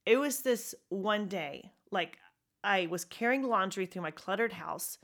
it 0.07 0.17
was 0.17 0.41
this 0.41 0.73
one 0.89 1.27
day, 1.27 1.71
like 1.91 2.17
I 2.63 2.87
was 2.87 3.05
carrying 3.05 3.43
laundry 3.43 3.85
through 3.85 4.01
my 4.01 4.11
cluttered 4.11 4.53
house. 4.53 4.97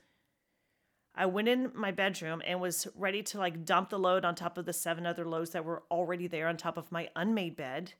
I 1.14 1.26
went 1.26 1.46
in 1.46 1.70
my 1.76 1.92
bedroom 1.92 2.42
and 2.44 2.60
was 2.60 2.88
ready 2.96 3.22
to 3.22 3.38
like 3.38 3.64
dump 3.64 3.90
the 3.90 4.00
load 4.00 4.24
on 4.24 4.34
top 4.34 4.58
of 4.58 4.64
the 4.64 4.72
seven 4.72 5.06
other 5.06 5.28
loads 5.28 5.50
that 5.50 5.64
were 5.64 5.84
already 5.92 6.26
there 6.26 6.48
on 6.48 6.56
top 6.56 6.76
of 6.76 6.90
my 6.90 7.08
unmade 7.14 7.56
bed. 7.56 7.92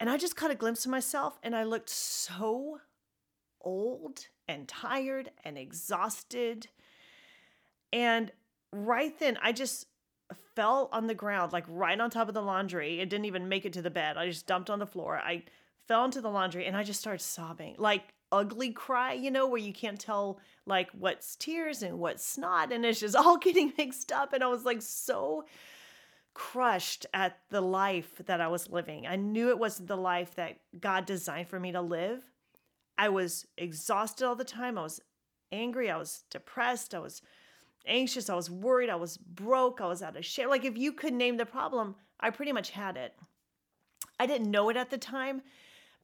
And 0.00 0.10
I 0.10 0.16
just 0.16 0.36
caught 0.36 0.50
a 0.50 0.56
glimpse 0.56 0.84
of 0.84 0.90
myself 0.90 1.38
and 1.42 1.54
I 1.54 1.64
looked 1.64 1.88
so 1.88 2.78
old 3.60 4.26
and 4.48 4.68
tired 4.68 5.30
and 5.44 5.56
exhausted. 5.56 6.68
And 7.92 8.32
right 8.72 9.18
then, 9.18 9.38
I 9.42 9.52
just 9.52 9.86
fell 10.54 10.88
on 10.92 11.06
the 11.06 11.14
ground, 11.14 11.52
like 11.52 11.64
right 11.68 11.98
on 11.98 12.10
top 12.10 12.28
of 12.28 12.34
the 12.34 12.42
laundry. 12.42 13.00
It 13.00 13.08
didn't 13.08 13.24
even 13.26 13.48
make 13.48 13.64
it 13.64 13.72
to 13.74 13.82
the 13.82 13.90
bed. 13.90 14.16
I 14.16 14.26
just 14.26 14.46
dumped 14.46 14.70
on 14.70 14.78
the 14.78 14.86
floor. 14.86 15.18
I 15.18 15.44
fell 15.86 16.04
into 16.04 16.20
the 16.20 16.30
laundry 16.30 16.66
and 16.66 16.76
I 16.76 16.82
just 16.82 17.00
started 17.00 17.22
sobbing, 17.22 17.76
like 17.78 18.14
ugly 18.32 18.70
cry, 18.70 19.12
you 19.12 19.30
know, 19.30 19.46
where 19.46 19.60
you 19.60 19.72
can't 19.72 20.00
tell 20.00 20.40
like 20.66 20.90
what's 20.92 21.36
tears 21.36 21.82
and 21.82 21.98
what's 21.98 22.24
snot. 22.24 22.72
And 22.72 22.84
it's 22.84 23.00
just 23.00 23.16
all 23.16 23.36
getting 23.38 23.72
mixed 23.76 24.12
up. 24.12 24.32
And 24.32 24.42
I 24.42 24.48
was 24.48 24.64
like 24.64 24.82
so 24.82 25.44
crushed 26.34 27.06
at 27.14 27.38
the 27.50 27.60
life 27.60 28.20
that 28.26 28.40
I 28.40 28.48
was 28.48 28.68
living. 28.70 29.06
I 29.06 29.16
knew 29.16 29.48
it 29.48 29.58
wasn't 29.58 29.88
the 29.88 29.96
life 29.96 30.34
that 30.34 30.58
God 30.78 31.06
designed 31.06 31.48
for 31.48 31.60
me 31.60 31.72
to 31.72 31.80
live. 31.80 32.24
I 32.98 33.08
was 33.08 33.46
exhausted 33.56 34.26
all 34.26 34.36
the 34.36 34.44
time. 34.44 34.76
I 34.76 34.82
was 34.82 35.00
angry. 35.52 35.90
I 35.90 35.96
was 35.96 36.24
depressed. 36.30 36.94
I 36.94 36.98
was 36.98 37.22
anxious. 37.86 38.28
I 38.28 38.34
was 38.34 38.50
worried. 38.50 38.90
I 38.90 38.96
was 38.96 39.16
broke. 39.16 39.80
I 39.80 39.86
was 39.86 40.02
out 40.02 40.16
of 40.16 40.24
shape. 40.24 40.48
Like, 40.48 40.64
if 40.64 40.76
you 40.76 40.92
could 40.92 41.14
name 41.14 41.36
the 41.36 41.46
problem, 41.46 41.94
I 42.20 42.30
pretty 42.30 42.52
much 42.52 42.70
had 42.70 42.96
it. 42.96 43.14
I 44.18 44.26
didn't 44.26 44.50
know 44.50 44.68
it 44.68 44.76
at 44.76 44.90
the 44.90 44.98
time, 44.98 45.42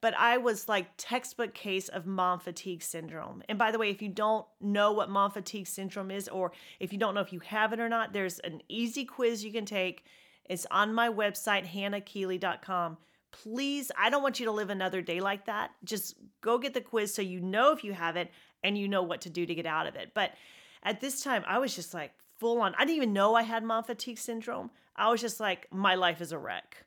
but 0.01 0.15
I 0.17 0.39
was 0.39 0.69
like 0.69 0.87
textbook 0.97 1.55
case 1.55 1.89
of 1.89 2.07
mom 2.07 2.41
fatigue 2.41 2.83
syndrome. 2.83 3.43
And 3.49 3.59
by 3.59 3.71
the 3.71 3.79
way, 3.79 3.91
if 3.91 4.01
you 4.01 4.09
don't 4.09 4.47
know 4.61 4.93
what 4.93 5.11
mom 5.11 5.31
fatigue 5.31 5.67
syndrome 5.67 6.11
is, 6.11 6.29
or 6.29 6.53
if 6.79 6.93
you 6.93 6.99
don't 6.99 7.15
know 7.15 7.21
if 7.21 7.33
you 7.33 7.41
have 7.41 7.73
it 7.73 7.81
or 7.81 7.89
not, 7.89 8.13
there's 8.13 8.39
an 8.41 8.63
easy 8.69 9.05
quiz 9.05 9.45
you 9.45 9.53
can 9.53 9.67
take. 9.67 10.05
It's 10.47 10.67
on 10.71 10.95
my 10.95 11.09
website, 11.09 11.67
hannahkeeley.com. 11.67 12.97
Please, 13.33 13.93
I 13.97 14.11
don't 14.11 14.23
want 14.23 14.41
you 14.41 14.47
to 14.47 14.53
live 14.53 14.71
another 14.71 15.03
day 15.03 15.21
like 15.21 15.47
that. 15.47 15.71
Just 15.85 16.17
go 16.41 16.59
get 16.59 16.75
the 16.75 16.81
quiz 16.81 17.15
so 17.15 17.23
you 17.23 17.41
know 17.41 17.73
if 17.73 17.85
you 17.85 17.93
have 17.93 18.17
it 18.17 18.31
and 18.65 18.77
you 18.77 18.89
know 18.89 19.03
what 19.03 19.21
to 19.23 19.31
do 19.31 19.47
to 19.47 19.55
get 19.55 19.67
out 19.67 19.87
of 19.87 19.95
it. 19.95 20.13
But 20.15 20.33
at 20.83 21.01
this 21.01 21.23
time, 21.23 21.45
I 21.47 21.59
was 21.59 21.77
just 21.77 21.95
like 21.95 22.13
full 22.39 22.61
on. 22.61 22.75
I 22.77 22.85
didn't 22.85 22.97
even 22.97 23.13
know 23.13 23.35
I 23.35 23.43
had 23.43 23.63
mom 23.63 23.85
fatigue 23.85 24.19
syndrome. 24.19 24.71
I 24.97 25.11
was 25.11 25.21
just 25.21 25.41
like, 25.41 25.67
my 25.71 25.95
life 25.95 26.21
is 26.21 26.33
a 26.33 26.39
wreck. 26.39 26.85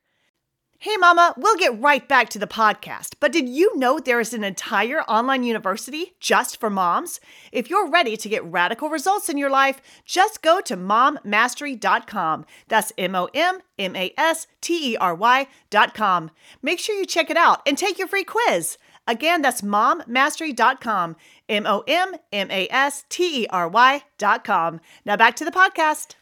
Hey, 0.84 0.98
Mama, 0.98 1.34
we'll 1.38 1.56
get 1.56 1.80
right 1.80 2.06
back 2.06 2.28
to 2.32 2.38
the 2.38 2.46
podcast. 2.46 3.14
But 3.22 3.32
did 3.32 3.48
you 3.48 3.74
know 3.78 4.00
there 4.00 4.20
is 4.20 4.34
an 4.34 4.44
entire 4.44 5.02
online 5.04 5.44
university 5.44 6.12
just 6.20 6.60
for 6.60 6.70
moms? 6.70 7.22
If 7.54 7.70
you're 7.70 7.90
ready 7.90 8.18
to 8.18 8.28
get 8.28 8.44
radical 8.44 8.90
results 8.90 9.30
in 9.30 9.38
your 9.38 9.50
life, 9.50 9.82
just 10.04 10.42
go 10.42 10.60
to 10.60 10.76
mommastery.com. 10.76 12.46
That's 12.68 12.92
M 12.98 13.16
O 13.16 13.30
M 13.34 13.60
M 13.80 13.96
A 13.96 14.14
S 14.18 14.46
T 14.60 14.92
E 14.92 14.98
R 14.98 15.16
Y.com. 15.16 16.32
Make 16.62 16.80
sure 16.80 16.98
you 16.98 17.06
check 17.06 17.30
it 17.30 17.38
out 17.38 17.62
and 17.66 17.78
take 17.78 17.98
your 17.98 18.10
free 18.10 18.26
quiz. 18.26 18.78
Again, 19.08 19.42
that's 19.42 19.62
mommastery.com. 19.62 21.16
M 21.48 21.66
O 21.66 21.86
M 21.88 22.14
M 22.34 22.52
A 22.52 22.68
S 22.70 23.06
T 23.08 23.44
E 23.44 23.48
R 23.50 23.70
Y.com. 23.70 24.82
Now 25.06 25.16
back 25.16 25.38
to 25.38 25.46
the 25.46 25.52
podcast. 25.52 26.16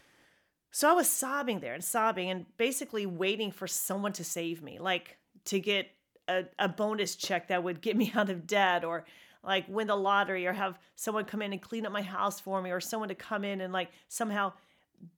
So 0.72 0.90
I 0.90 0.94
was 0.94 1.10
sobbing 1.10 1.60
there 1.60 1.74
and 1.74 1.84
sobbing 1.84 2.30
and 2.30 2.46
basically 2.58 3.06
waiting 3.06 3.52
for 3.52 3.68
someone 3.68 4.14
to 4.14 4.24
save 4.24 4.64
me, 4.64 4.80
like 4.80 5.18
to 5.46 5.60
get 5.60 5.88
a, 6.30 6.46
a 6.58 6.70
bonus 6.70 7.16
check 7.16 7.50
that 7.50 7.64
would 7.64 7.82
get 7.82 7.98
me 7.98 8.12
out 8.16 8.30
of 8.30 8.48
debt 8.48 8.84
or 8.84 9.06
like 9.44 9.66
win 9.68 9.88
the 9.88 9.96
lottery 9.96 10.48
or 10.48 10.54
have 10.54 10.80
someone 10.96 11.26
come 11.26 11.42
in 11.42 11.52
and 11.52 11.62
clean 11.62 11.86
up 11.86 11.92
my 11.92 12.02
house 12.02 12.40
for 12.40 12.62
me 12.62 12.72
or 12.72 12.80
someone 12.80 13.10
to 13.10 13.16
come 13.16 13.44
in 13.44 13.62
and 13.62 13.74
like 13.74 13.90
somehow 14.08 14.54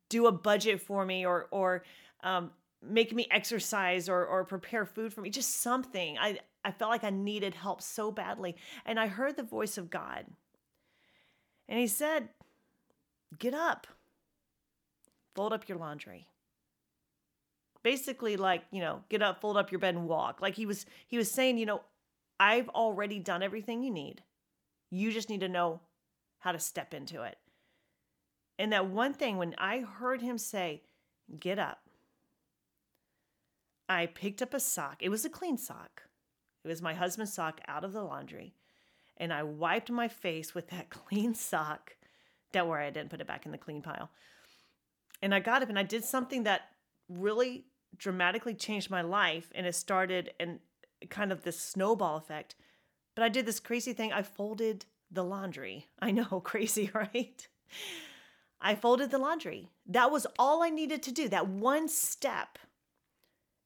do 0.10 0.28
a 0.28 0.32
budget 0.32 0.82
for 0.82 1.06
me 1.06 1.26
or 1.26 1.48
or 1.52 1.84
um, 2.24 2.52
make 2.82 3.14
me 3.14 3.28
exercise 3.30 4.10
or 4.10 4.26
or 4.26 4.44
prepare 4.46 4.86
food 4.86 5.14
for 5.14 5.22
me 5.22 5.30
just 5.30 5.62
something. 5.62 6.18
I 6.18 6.40
i 6.66 6.72
felt 6.72 6.90
like 6.90 7.04
i 7.04 7.10
needed 7.10 7.54
help 7.54 7.82
so 7.82 8.12
badly. 8.12 8.56
And 8.86 9.00
i 9.00 9.08
heard 9.08 9.36
the 9.36 9.44
voice 9.44 9.78
of 9.78 9.90
god. 9.90 10.26
And 11.68 11.78
he 11.80 11.88
said 11.88 12.30
get 13.38 13.54
up 13.54 13.88
fold 15.36 15.54
up 15.54 15.68
your 15.68 15.78
laundry. 15.78 16.28
basically 17.84 18.38
like, 18.38 18.64
you 18.72 18.80
know, 18.82 19.04
get 19.10 19.22
up, 19.22 19.42
fold 19.42 19.58
up 19.58 19.72
your 19.72 19.80
bed 19.80 19.96
and 19.96 20.08
walk. 20.08 20.42
Like 20.42 20.56
he 20.56 20.66
was 20.66 20.86
he 21.08 21.18
was 21.18 21.30
saying, 21.32 21.58
you 21.58 21.66
know, 21.66 21.82
I've 22.40 22.70
already 22.70 23.20
done 23.20 23.44
everything 23.44 23.84
you 23.84 23.92
need. 23.92 24.24
You 24.90 25.12
just 25.12 25.30
need 25.30 25.42
to 25.42 25.50
know 25.50 25.82
how 26.40 26.52
to 26.52 26.60
step 26.60 26.94
into 26.94 27.24
it. 27.24 27.38
And 28.60 28.72
that 28.72 28.88
one 28.88 29.14
thing 29.14 29.38
when 29.38 29.56
I 29.58 29.80
heard 29.80 30.22
him 30.22 30.38
say, 30.38 30.84
"Get 31.40 31.60
up." 31.60 31.80
I 33.90 34.06
picked 34.06 34.42
up 34.42 34.54
a 34.54 34.60
sock. 34.60 35.02
It 35.02 35.10
was 35.10 35.26
a 35.26 35.30
clean 35.30 35.58
sock. 35.58 36.04
It 36.64 36.68
was 36.68 36.82
my 36.82 36.94
husband's 36.94 37.34
sock 37.34 37.60
out 37.68 37.84
of 37.84 37.94
the 37.94 38.04
laundry. 38.04 38.56
And 39.18 39.34
I 39.34 39.44
wiped 39.44 39.92
my 39.92 40.08
face 40.08 40.56
with 40.56 40.70
that 40.70 40.90
clean 40.92 41.36
sock. 41.36 41.96
Don't 42.52 42.70
worry, 42.70 42.86
I 42.86 42.92
didn't 42.92 43.10
put 43.10 43.22
it 43.22 43.28
back 43.28 43.46
in 43.46 43.52
the 43.52 43.58
clean 43.58 43.82
pile. 43.82 44.10
And 45.24 45.34
I 45.34 45.40
got 45.40 45.64
up 45.64 45.70
and 45.70 45.80
I 45.80 45.84
did 45.84 46.04
something 46.04 46.44
that 46.44 46.64
really 47.08 47.64
dramatically 47.96 48.54
changed 48.54 48.92
my 48.92 49.02
life. 49.02 49.52
And 49.56 49.66
it 49.66 49.74
started 49.74 50.34
and 50.38 50.60
kind 51.10 51.32
of 51.32 51.44
this 51.44 51.58
snowball 51.58 52.18
effect. 52.18 52.56
But 53.16 53.24
I 53.24 53.30
did 53.30 53.46
this 53.46 53.62
crazy 53.62 53.94
thing. 53.94 54.12
I 54.12 54.22
folded 54.22 54.86
the 55.10 55.24
laundry. 55.24 55.88
I 56.00 56.12
know, 56.12 56.26
crazy, 56.44 56.92
right? 56.94 57.48
I 58.60 58.76
folded 58.76 59.12
the 59.12 59.18
laundry. 59.18 59.70
That 59.86 60.12
was 60.12 60.28
all 60.38 60.62
I 60.62 60.70
needed 60.70 61.02
to 61.04 61.12
do, 61.14 61.30
that 61.30 61.48
one 61.48 61.88
step. 61.88 62.60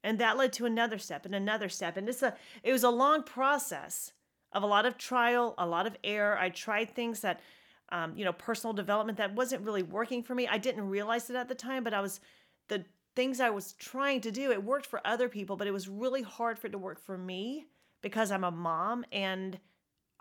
And 0.04 0.20
that 0.20 0.38
led 0.38 0.54
to 0.54 0.66
another 0.68 1.00
step 1.00 1.26
and 1.26 1.34
another 1.34 1.70
step. 1.70 1.98
And 1.98 2.08
it's 2.08 2.22
a 2.22 2.36
it 2.62 2.72
was 2.72 2.84
a 2.84 2.92
long 2.92 3.24
process 3.24 4.14
of 4.54 4.62
a 4.62 4.68
lot 4.68 4.86
of 4.86 4.98
trial, 4.98 5.56
a 5.58 5.66
lot 5.66 5.88
of 5.88 5.98
error. 6.04 6.38
I 6.38 6.50
tried 6.50 6.92
things 6.92 7.22
that 7.22 7.42
um, 7.90 8.14
you 8.18 8.26
know, 8.26 8.34
personal 8.34 8.74
development 8.74 9.18
that 9.18 9.34
wasn't 9.34 9.64
really 9.64 9.84
working 9.84 10.24
for 10.24 10.36
me. 10.36 10.48
I 10.48 10.58
didn't 10.58 10.90
realize 10.90 11.30
it 11.30 11.36
at 11.36 11.48
the 11.48 11.56
time, 11.56 11.84
but 11.84 11.94
I 11.94 12.02
was 12.02 12.20
the 12.68 12.84
things 13.16 13.40
I 13.40 13.50
was 13.50 13.74
trying 13.74 14.22
to 14.22 14.32
do, 14.32 14.52
it 14.52 14.64
worked 14.64 14.86
for 14.86 15.02
other 15.06 15.30
people, 15.30 15.56
but 15.56 15.68
it 15.68 15.72
was 15.72 15.88
really 15.88 16.22
hard 16.22 16.60
for 16.60 16.68
it 16.68 16.72
to 16.72 16.78
work 16.78 17.04
for 17.04 17.18
me 17.18 17.66
because 18.02 18.32
I'm 18.32 18.44
a 18.44 18.52
mom 18.52 19.06
and 19.12 19.60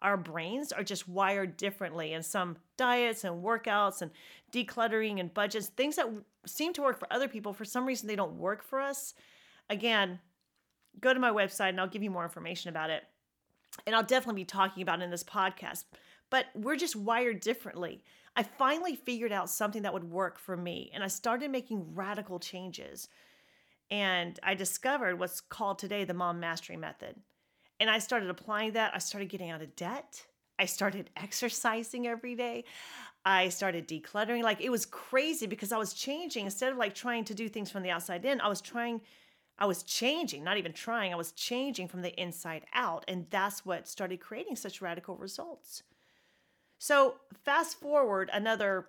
our 0.00 0.16
brains 0.16 0.72
are 0.72 0.82
just 0.82 1.08
wired 1.08 1.56
differently. 1.56 2.12
And 2.12 2.24
some 2.24 2.56
diets 2.76 3.24
and 3.24 3.42
workouts 3.42 4.02
and 4.02 4.10
decluttering 4.52 5.20
and 5.20 5.32
budgets, 5.32 5.68
things 5.68 5.96
that 5.96 6.06
seem 6.46 6.72
to 6.74 6.82
work 6.82 6.98
for 6.98 7.12
other 7.12 7.28
people, 7.28 7.52
for 7.52 7.64
some 7.64 7.86
reason 7.86 8.06
they 8.06 8.16
don't 8.16 8.38
work 8.38 8.62
for 8.62 8.80
us. 8.80 9.14
Again, 9.68 10.20
go 11.00 11.12
to 11.12 11.20
my 11.20 11.30
website 11.30 11.70
and 11.70 11.80
I'll 11.80 11.88
give 11.88 12.02
you 12.02 12.10
more 12.10 12.24
information 12.24 12.70
about 12.70 12.90
it. 12.90 13.04
And 13.86 13.94
I'll 13.94 14.02
definitely 14.02 14.40
be 14.40 14.46
talking 14.46 14.82
about 14.82 15.00
it 15.00 15.04
in 15.04 15.10
this 15.10 15.24
podcast. 15.24 15.84
But 16.30 16.46
we're 16.54 16.76
just 16.76 16.96
wired 16.96 17.40
differently. 17.40 18.02
I 18.36 18.42
finally 18.42 18.96
figured 18.96 19.32
out 19.32 19.48
something 19.48 19.82
that 19.82 19.94
would 19.94 20.10
work 20.10 20.38
for 20.38 20.56
me 20.56 20.90
and 20.92 21.02
I 21.02 21.08
started 21.08 21.50
making 21.50 21.94
radical 21.94 22.38
changes. 22.38 23.08
And 23.90 24.38
I 24.42 24.54
discovered 24.54 25.18
what's 25.18 25.40
called 25.40 25.78
today 25.78 26.04
the 26.04 26.14
mom 26.14 26.40
mastery 26.40 26.76
method. 26.76 27.16
And 27.78 27.88
I 27.88 27.98
started 27.98 28.28
applying 28.28 28.72
that. 28.72 28.94
I 28.94 28.98
started 28.98 29.28
getting 29.28 29.50
out 29.50 29.62
of 29.62 29.76
debt. 29.76 30.26
I 30.58 30.66
started 30.66 31.10
exercising 31.16 32.06
every 32.06 32.34
day. 32.34 32.64
I 33.24 33.48
started 33.48 33.88
decluttering. 33.88 34.42
Like 34.42 34.60
it 34.60 34.70
was 34.70 34.86
crazy 34.86 35.46
because 35.46 35.72
I 35.72 35.78
was 35.78 35.94
changing 35.94 36.44
instead 36.44 36.72
of 36.72 36.78
like 36.78 36.94
trying 36.94 37.24
to 37.24 37.34
do 37.34 37.48
things 37.48 37.70
from 37.70 37.82
the 37.82 37.90
outside 37.90 38.24
in, 38.24 38.40
I 38.40 38.48
was 38.48 38.60
trying 38.60 39.00
I 39.58 39.66
was 39.66 39.82
changing, 39.82 40.44
not 40.44 40.58
even 40.58 40.72
trying. 40.72 41.12
I 41.12 41.16
was 41.16 41.32
changing 41.32 41.88
from 41.88 42.02
the 42.02 42.14
inside 42.20 42.66
out, 42.74 43.04
and 43.08 43.26
that's 43.30 43.64
what 43.64 43.88
started 43.88 44.20
creating 44.20 44.56
such 44.56 44.82
radical 44.82 45.16
results. 45.16 45.82
So, 46.78 47.16
fast 47.44 47.80
forward 47.80 48.30
another 48.32 48.86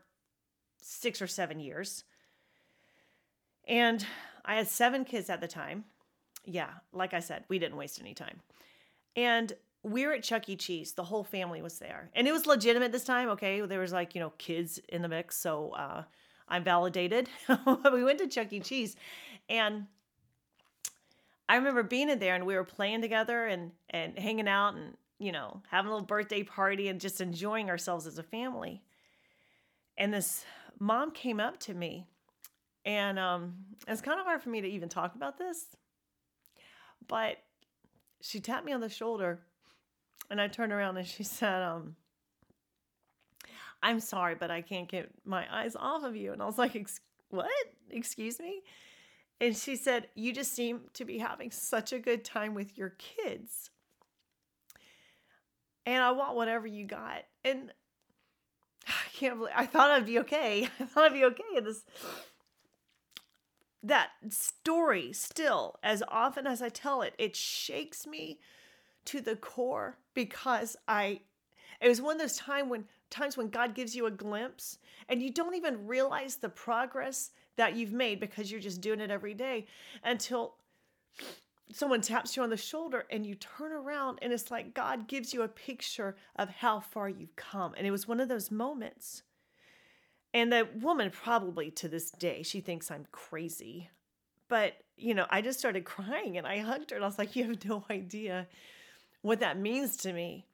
six 0.81 1.21
or 1.21 1.27
seven 1.27 1.59
years, 1.59 2.03
and 3.67 4.05
I 4.45 4.55
had 4.55 4.67
seven 4.67 5.05
kids 5.05 5.29
at 5.29 5.41
the 5.41 5.47
time. 5.47 5.85
Yeah, 6.45 6.69
like 6.93 7.13
I 7.13 7.19
said, 7.19 7.43
we 7.49 7.59
didn't 7.59 7.77
waste 7.77 7.99
any 7.99 8.13
time. 8.13 8.39
And 9.15 9.51
we 9.83 10.05
were 10.05 10.13
at 10.13 10.23
Chuck 10.23 10.47
E. 10.49 10.55
Cheese. 10.55 10.93
The 10.93 11.03
whole 11.03 11.23
family 11.23 11.61
was 11.61 11.79
there. 11.79 12.09
And 12.13 12.27
it 12.27 12.31
was 12.31 12.45
legitimate 12.45 12.91
this 12.91 13.03
time. 13.03 13.29
Okay. 13.29 13.61
There 13.61 13.79
was 13.79 13.93
like, 13.93 14.15
you 14.15 14.21
know, 14.21 14.31
kids 14.37 14.79
in 14.89 15.01
the 15.01 15.07
mix. 15.07 15.37
So 15.37 15.71
uh, 15.71 16.03
I'm 16.47 16.63
validated. 16.63 17.29
we 17.91 18.03
went 18.03 18.19
to 18.19 18.27
Chuck 18.27 18.53
E. 18.53 18.59
Cheese. 18.59 18.95
And 19.49 19.87
I 21.49 21.55
remember 21.55 21.83
being 21.83 22.09
in 22.09 22.19
there 22.19 22.35
and 22.35 22.45
we 22.45 22.55
were 22.55 22.63
playing 22.63 23.01
together 23.01 23.45
and, 23.45 23.71
and 23.89 24.17
hanging 24.17 24.47
out 24.47 24.75
and 24.75 24.95
you 25.19 25.31
know, 25.31 25.61
having 25.69 25.89
a 25.89 25.93
little 25.93 26.05
birthday 26.05 26.43
party 26.43 26.87
and 26.87 26.99
just 26.99 27.21
enjoying 27.21 27.69
ourselves 27.69 28.05
as 28.05 28.17
a 28.17 28.23
family. 28.23 28.81
And 29.97 30.13
this 30.13 30.45
mom 30.79 31.11
came 31.11 31.39
up 31.39 31.59
to 31.61 31.73
me, 31.73 32.05
and 32.85 33.17
um, 33.17 33.55
it's 33.87 34.01
kind 34.01 34.19
of 34.19 34.25
hard 34.25 34.41
for 34.41 34.49
me 34.49 34.61
to 34.61 34.67
even 34.67 34.89
talk 34.89 35.15
about 35.15 35.37
this, 35.37 35.75
but 37.07 37.37
she 38.21 38.39
tapped 38.39 38.65
me 38.65 38.73
on 38.73 38.81
the 38.81 38.89
shoulder, 38.89 39.39
and 40.29 40.39
I 40.39 40.47
turned 40.47 40.71
around 40.71 40.97
and 40.97 41.07
she 41.07 41.23
said, 41.23 41.63
um, 41.63 41.95
I'm 43.81 43.99
sorry, 43.99 44.35
but 44.35 44.51
I 44.51 44.61
can't 44.61 44.87
get 44.87 45.09
my 45.23 45.45
eyes 45.51 45.75
off 45.75 46.03
of 46.03 46.15
you. 46.15 46.33
And 46.33 46.41
I 46.41 46.45
was 46.45 46.57
like, 46.57 46.89
What? 47.29 47.49
Excuse 47.89 48.39
me? 48.39 48.61
And 49.39 49.55
she 49.55 49.75
said, 49.75 50.07
You 50.15 50.33
just 50.33 50.53
seem 50.53 50.81
to 50.93 51.05
be 51.05 51.19
having 51.19 51.51
such 51.51 51.93
a 51.93 51.99
good 51.99 52.23
time 52.23 52.53
with 52.53 52.77
your 52.77 52.95
kids 52.97 53.69
and 55.87 56.03
I 56.03 56.11
want 56.11 56.35
whatever 56.35 56.67
you 56.67 56.85
got. 56.85 57.23
And 57.45 57.71
I 58.87 59.09
can't 59.13 59.39
believe 59.39 59.53
I 59.55 59.65
thought 59.65 59.89
I'd 59.89 60.05
be 60.05 60.19
okay. 60.19 60.69
I 60.79 60.83
thought 60.83 61.05
I'd 61.05 61.13
be 61.13 61.25
okay. 61.25 61.59
This 61.63 61.83
that 63.81 64.09
story 64.29 65.13
still, 65.13 65.79
as 65.81 66.03
often 66.09 66.45
as 66.45 66.61
I 66.61 66.67
tell 66.69 67.01
it, 67.01 67.13
it 67.17 67.35
shakes 67.35 68.05
me 68.05 68.39
to 69.05 69.21
the 69.21 69.37
core 69.37 69.97
because 70.13 70.75
I 70.87 71.21
it 71.79 71.87
was 71.87 72.01
one 72.01 72.15
of 72.15 72.21
those 72.21 72.37
time 72.37 72.67
when 72.67 72.85
times 73.09 73.37
when 73.37 73.49
God 73.49 73.73
gives 73.73 73.95
you 73.95 74.05
a 74.07 74.11
glimpse 74.11 74.79
and 75.07 75.23
you 75.23 75.31
don't 75.31 75.55
even 75.55 75.87
realize 75.87 76.35
the 76.35 76.49
progress 76.49 77.31
that 77.55 77.77
you've 77.77 77.93
made 77.93 78.19
because 78.19 78.51
you're 78.51 78.59
just 78.59 78.81
doing 78.81 78.99
it 78.99 79.09
every 79.09 79.33
day 79.33 79.67
until 80.03 80.55
someone 81.71 82.01
taps 82.01 82.35
you 82.35 82.43
on 82.43 82.49
the 82.49 82.57
shoulder 82.57 83.05
and 83.09 83.25
you 83.25 83.35
turn 83.35 83.71
around 83.71 84.19
and 84.21 84.31
it's 84.31 84.49
like 84.49 84.73
God 84.73 85.07
gives 85.07 85.33
you 85.33 85.41
a 85.41 85.47
picture 85.47 86.15
of 86.35 86.49
how 86.49 86.79
far 86.79 87.09
you've 87.09 87.35
come. 87.35 87.73
And 87.77 87.85
it 87.85 87.91
was 87.91 88.07
one 88.07 88.19
of 88.19 88.29
those 88.29 88.51
moments. 88.51 89.23
And 90.33 90.51
the 90.51 90.67
woman, 90.81 91.09
probably 91.11 91.71
to 91.71 91.87
this 91.87 92.11
day, 92.11 92.43
she 92.43 92.61
thinks 92.61 92.91
I'm 92.91 93.07
crazy. 93.11 93.89
But, 94.49 94.73
you 94.95 95.13
know, 95.13 95.25
I 95.29 95.41
just 95.41 95.59
started 95.59 95.85
crying 95.85 96.37
and 96.37 96.47
I 96.47 96.59
hugged 96.59 96.91
her 96.91 96.95
and 96.95 97.03
I 97.03 97.07
was 97.07 97.17
like, 97.17 97.35
You 97.35 97.45
have 97.45 97.65
no 97.65 97.83
idea 97.89 98.47
what 99.21 99.39
that 99.39 99.59
means 99.59 99.97
to 99.97 100.13
me. 100.13 100.45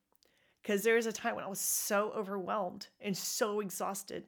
Because 0.61 0.83
there 0.83 0.95
was 0.95 1.05
a 1.05 1.11
time 1.11 1.35
when 1.35 1.43
I 1.43 1.49
was 1.49 1.59
so 1.59 2.13
overwhelmed 2.15 2.87
and 3.01 3.15
so 3.15 3.59
exhausted. 3.59 4.23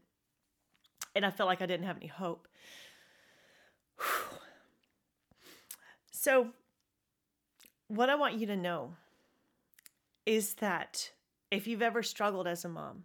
And 1.16 1.26
I 1.26 1.32
felt 1.32 1.48
like 1.48 1.62
I 1.62 1.66
didn't 1.66 1.86
have 1.86 1.98
any 1.98 2.08
hope. 2.08 2.48
So 6.18 6.48
what 7.96 8.10
I 8.10 8.16
want 8.16 8.36
you 8.36 8.48
to 8.48 8.56
know 8.56 8.94
is 10.26 10.56
that 10.56 11.12
if 11.52 11.68
you've 11.68 11.82
ever 11.82 12.04
struggled 12.04 12.48
as 12.48 12.66
a 12.66 12.70
mom, 12.70 13.04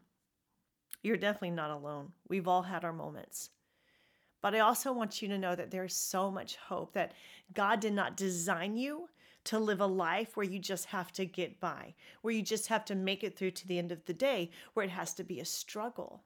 you're 1.02 1.16
definitely 1.16 1.50
not 1.50 1.70
alone. 1.70 2.12
We've 2.28 2.48
all 2.48 2.62
had 2.62 2.84
our 2.84 2.92
moments. 2.92 3.50
But 4.42 4.54
I 4.54 4.60
also 4.60 4.92
want 4.92 5.20
you 5.20 5.28
to 5.28 5.38
know 5.38 5.54
that 5.54 5.70
there's 5.70 5.94
so 5.94 6.30
much 6.30 6.56
hope 6.56 6.94
that 6.94 7.12
God 7.52 7.80
did 7.80 7.92
not 7.92 8.16
design 8.16 8.76
you 8.76 9.08
to 9.44 9.58
live 9.58 9.80
a 9.80 9.86
life 9.86 10.36
where 10.36 10.46
you 10.46 10.58
just 10.58 10.86
have 10.86 11.12
to 11.12 11.24
get 11.24 11.60
by, 11.60 11.94
where 12.22 12.34
you 12.34 12.42
just 12.42 12.68
have 12.68 12.84
to 12.86 12.94
make 12.94 13.22
it 13.22 13.36
through 13.36 13.52
to 13.52 13.66
the 13.66 13.78
end 13.78 13.92
of 13.92 14.04
the 14.04 14.14
day, 14.14 14.50
where 14.74 14.84
it 14.84 14.90
has 14.90 15.14
to 15.14 15.24
be 15.24 15.40
a 15.40 15.44
struggle. 15.44 16.24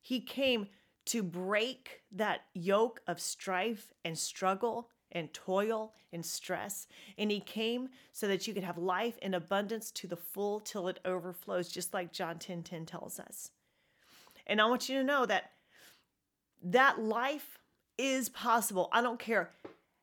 He 0.00 0.20
came 0.20 0.68
to 1.06 1.22
break 1.22 2.02
that 2.12 2.42
yoke 2.54 3.00
of 3.06 3.20
strife 3.20 3.92
and 4.04 4.16
struggle 4.16 4.88
and 5.12 5.32
toil 5.32 5.92
and 6.12 6.24
stress. 6.24 6.86
And 7.18 7.30
he 7.30 7.40
came 7.40 7.90
so 8.12 8.28
that 8.28 8.46
you 8.46 8.54
could 8.54 8.64
have 8.64 8.78
life 8.78 9.18
in 9.18 9.34
abundance 9.34 9.90
to 9.92 10.06
the 10.06 10.16
full 10.16 10.60
till 10.60 10.88
it 10.88 11.00
overflows, 11.04 11.68
just 11.68 11.94
like 11.94 12.12
John 12.12 12.38
10 12.38 12.62
10 12.62 12.86
tells 12.86 13.18
us. 13.18 13.50
And 14.46 14.60
I 14.60 14.66
want 14.66 14.88
you 14.88 14.98
to 14.98 15.04
know 15.04 15.26
that 15.26 15.52
that 16.62 17.00
life 17.00 17.58
is 17.96 18.28
possible. 18.28 18.88
I 18.92 19.02
don't 19.02 19.18
care 19.18 19.50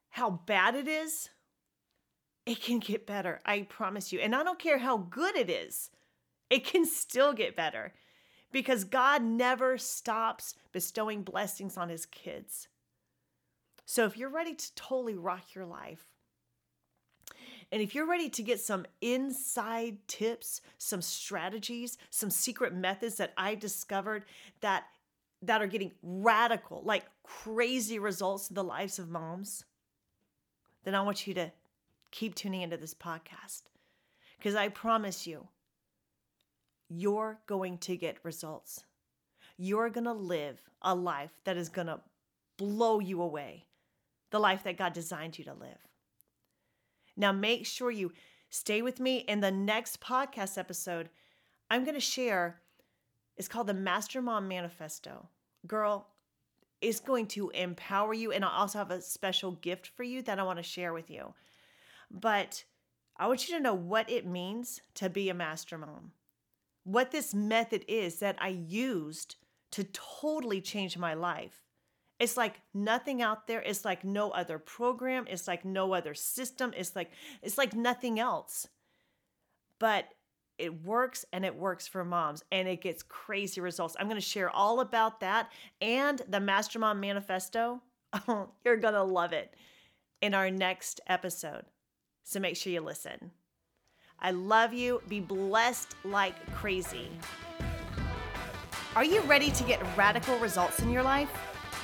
how 0.10 0.30
bad 0.30 0.76
it 0.76 0.88
is, 0.88 1.30
it 2.46 2.62
can 2.62 2.80
get 2.80 3.06
better. 3.06 3.40
I 3.46 3.64
promise 3.64 4.14
you. 4.14 4.20
And 4.20 4.36
I 4.36 4.44
don't 4.44 4.60
care 4.60 4.80
how 4.80 4.98
good 4.98 5.36
it 5.36 5.50
is, 5.50 5.90
it 6.50 6.66
can 6.66 6.86
still 6.86 7.34
get 7.34 7.56
better 7.56 7.94
because 8.52 8.84
God 8.84 9.22
never 9.22 9.78
stops 9.78 10.56
bestowing 10.72 11.22
blessings 11.24 11.78
on 11.78 11.90
his 11.90 12.06
kids. 12.06 12.68
So 13.90 14.04
if 14.04 14.18
you're 14.18 14.30
ready 14.30 14.54
to 14.54 14.76
totally 14.76 15.16
rock 15.16 15.56
your 15.56 15.66
life, 15.66 16.10
and 17.72 17.82
if 17.82 17.96
you're 17.96 18.06
ready 18.06 18.28
to 18.30 18.44
get 18.44 18.60
some 18.60 18.86
inside 19.00 19.98
tips, 20.10 20.60
some 20.78 21.02
strategies, 21.02 21.98
some 22.10 22.30
secret 22.30 22.74
methods 22.74 23.16
that 23.16 23.32
I 23.38 23.56
discovered 23.56 24.26
that 24.60 24.84
that 25.42 25.62
are 25.62 25.68
getting 25.68 25.94
radical, 26.04 26.82
like 26.84 27.06
crazy 27.24 27.98
results 27.98 28.50
in 28.50 28.56
the 28.56 28.64
lives 28.64 29.00
of 29.00 29.08
moms, 29.10 29.64
then 30.84 30.94
I 30.94 31.02
want 31.02 31.26
you 31.26 31.34
to 31.36 31.54
keep 32.12 32.36
tuning 32.36 32.64
into 32.64 32.76
this 32.76 32.94
podcast 32.94 33.64
because 34.38 34.56
I 34.56 34.68
promise 34.68 35.26
you, 35.26 35.48
you're 36.90 37.40
going 37.48 37.78
to 37.80 37.96
get 37.96 38.18
results. 38.24 38.84
You're 39.58 39.90
going 39.90 40.06
to 40.06 40.14
live 40.14 40.62
a 40.82 40.94
life 40.94 41.32
that 41.46 41.56
is 41.56 41.70
going 41.70 41.88
to 41.88 42.02
blow 42.58 43.00
you 43.00 43.22
away, 43.22 43.66
the 44.32 44.40
life 44.40 44.64
that 44.64 44.78
God 44.78 44.94
designed 44.94 45.38
you 45.38 45.46
to 45.46 45.54
live. 45.54 45.88
Now, 47.16 47.32
make 47.32 47.66
sure 47.66 47.90
you 47.90 48.12
stay 48.50 48.82
with 48.82 49.00
me 49.00 49.18
in 49.18 49.40
the 49.40 49.52
next 49.52 50.00
podcast 50.00 50.58
episode. 50.58 51.10
I'm 51.70 51.84
going 51.84 51.96
to 51.96 52.02
share, 52.02 52.62
it's 53.36 53.48
called 53.48 53.68
the 53.68 53.74
Master 53.74 54.22
Mom 54.22 54.48
Manifesto. 54.48 55.28
Girl, 55.66 56.08
it's 56.82 57.00
going 57.00 57.26
to 57.28 57.50
empower 57.50 58.14
you. 58.14 58.32
And 58.32 58.46
I 58.46 58.50
also 58.50 58.78
have 58.78 58.92
a 58.92 59.02
special 59.02 59.54
gift 59.54 59.88
for 59.88 60.04
you 60.04 60.22
that 60.24 60.40
I 60.40 60.44
want 60.44 60.58
to 60.58 60.64
share 60.64 60.94
with 60.94 61.10
you. 61.10 61.34
But 62.12 62.64
I 63.18 63.28
want 63.28 63.50
you 63.50 63.56
to 63.56 63.64
know 63.64 63.74
what 63.74 64.10
it 64.10 64.28
means 64.28 64.82
to 64.96 65.10
be 65.10 65.30
a 65.30 65.34
master 65.34 65.78
mom, 65.78 66.12
what 66.84 67.12
this 67.12 67.34
method 67.34 67.84
is 67.88 68.20
that 68.20 68.38
I 68.40 68.50
used 68.50 69.36
to 69.72 69.84
totally 69.86 70.62
change 70.62 70.98
my 70.98 71.14
life. 71.14 71.67
It's 72.20 72.38
like 72.38 72.62
nothing 72.74 73.22
out 73.22 73.48
there. 73.48 73.62
It's 73.62 73.86
like 73.86 74.04
no 74.04 74.32
other 74.32 74.58
program. 74.58 75.26
It's 75.30 75.48
like 75.48 75.64
no 75.64 75.94
other 75.94 76.14
system. 76.14 76.74
It's 76.76 76.96
like 76.96 77.12
it's 77.42 77.58
like 77.58 77.76
nothing 77.76 78.20
else. 78.20 78.68
But 79.80 80.08
it 80.58 80.84
works 80.84 81.24
and 81.32 81.46
it 81.46 81.56
works 81.56 81.88
for 81.88 82.04
moms 82.04 82.44
and 82.52 82.68
it 82.68 82.82
gets 82.82 83.04
crazy 83.04 83.62
results. 83.62 83.96
I'm 84.00 84.08
going 84.08 84.20
to 84.20 84.28
share 84.28 84.50
all 84.50 84.80
about 84.80 85.20
that 85.20 85.52
and 85.82 86.22
the 86.28 86.40
Master 86.40 86.80
Mom 86.80 87.00
Manifesto. 87.00 87.82
Oh, 88.30 88.50
you're 88.64 88.78
going 88.78 88.94
to 88.94 89.04
love 89.04 89.34
it 89.34 89.54
in 90.22 90.34
our 90.34 90.50
next 90.50 91.02
episode. 91.08 91.66
So 92.24 92.40
make 92.40 92.56
sure 92.56 92.72
you 92.72 92.80
listen. 92.80 93.32
I 94.20 94.32
love 94.32 94.74
you. 94.74 95.02
Be 95.10 95.20
blessed 95.20 95.94
like 96.06 96.34
crazy. 96.54 97.10
Are 98.96 99.04
you 99.04 99.22
ready 99.22 99.52
to 99.52 99.64
get 99.64 99.86
radical 99.98 100.40
results 100.40 100.80
in 100.80 100.90
your 100.90 101.04
life? 101.04 101.30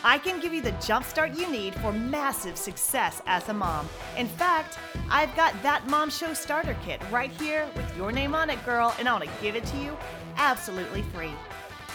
I 0.06 0.18
can 0.18 0.42
give 0.42 0.54
you 0.54 0.62
the 0.62 0.74
jumpstart 0.74 1.38
you 1.38 1.50
need 1.50 1.76
for 1.76 1.94
massive 1.94 2.58
success 2.58 3.22
as 3.26 3.48
a 3.48 3.54
mom. 3.54 3.88
In 4.18 4.28
fact, 4.28 4.78
I've 5.10 5.34
got 5.36 5.54
that 5.64 5.88
Mom 5.88 6.10
Show 6.10 6.34
starter 6.34 6.76
kit 6.84 7.02
right 7.10 7.32
here 7.32 7.68
with 7.76 7.96
your 7.96 8.12
name 8.12 8.36
on 8.36 8.50
it, 8.50 8.64
girl, 8.66 8.94
and 9.00 9.08
I 9.08 9.14
want 9.14 9.24
to 9.24 9.30
give 9.42 9.56
it 9.56 9.66
to 9.66 9.78
you 9.78 9.98
absolutely 10.36 11.04
free. 11.04 11.32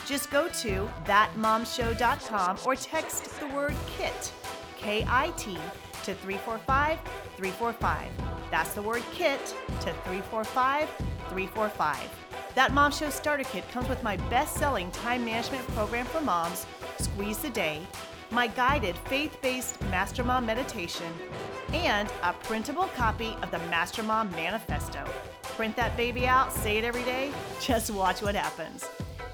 Just 0.06 0.30
go 0.30 0.48
to 0.48 0.88
thatmomshow.com 1.04 2.58
or 2.64 2.74
text 2.76 3.38
the 3.40 3.48
word 3.48 3.74
KIT, 3.98 4.32
K 4.78 5.04
I 5.06 5.30
T, 5.36 5.58
to 6.04 6.14
345 6.14 6.98
345. 7.36 8.08
That's 8.50 8.72
the 8.72 8.80
word 8.80 9.02
KIT 9.12 9.54
to 9.80 9.92
345 9.92 10.88
345. 11.28 11.98
That 12.54 12.72
Mom 12.72 12.90
Show 12.90 13.10
Starter 13.10 13.44
Kit 13.44 13.70
comes 13.70 13.88
with 13.90 14.02
my 14.02 14.16
best 14.30 14.56
selling 14.56 14.90
time 14.92 15.26
management 15.26 15.66
program 15.68 16.06
for 16.06 16.22
moms, 16.22 16.64
Squeeze 16.98 17.38
the 17.38 17.50
Day, 17.50 17.80
my 18.30 18.46
guided 18.46 18.96
faith 18.96 19.36
based 19.40 19.80
Master 19.84 20.22
Mom 20.22 20.44
meditation, 20.46 21.12
and 21.72 22.10
a 22.22 22.32
printable 22.32 22.88
copy 22.94 23.36
of 23.42 23.50
the 23.50 23.58
Master 23.70 24.02
Mom 24.02 24.30
Manifesto. 24.32 25.04
Print 25.42 25.76
that 25.76 25.96
baby 25.96 26.26
out, 26.26 26.52
say 26.52 26.78
it 26.78 26.84
every 26.84 27.04
day, 27.04 27.32
just 27.60 27.90
watch 27.90 28.22
what 28.22 28.34
happens. 28.34 28.88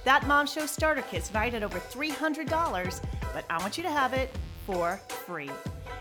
That 0.05 0.27
Mom 0.27 0.47
Show 0.47 0.67
Starter 0.67 1.03
Kit's 1.03 1.31
valued 1.31 1.55
at 1.55 1.63
over 1.63 1.79
$300, 1.79 3.01
but 3.33 3.45
I 3.49 3.59
want 3.59 3.77
you 3.77 3.83
to 3.83 3.91
have 3.91 4.13
it 4.13 4.31
for 4.67 5.01
free. 5.09 5.51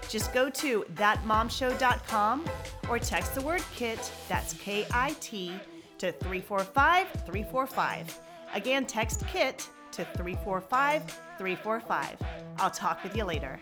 Just 0.09 0.33
go 0.33 0.49
to 0.49 0.85
thatmomshow.com 0.95 2.45
or 2.89 2.99
text 2.99 3.35
the 3.35 3.41
word 3.41 3.63
KIT, 3.75 4.11
that's 4.27 4.53
K 4.53 4.85
I 4.91 5.15
T, 5.19 5.53
to 5.99 6.11
345 6.11 7.07
345. 7.11 8.19
Again, 8.53 8.85
text 8.85 9.25
KIT 9.27 9.67
to 9.93 10.05
345 10.05 11.03
345. 11.37 12.17
I'll 12.57 12.69
talk 12.69 13.03
with 13.03 13.15
you 13.15 13.23
later. 13.25 13.59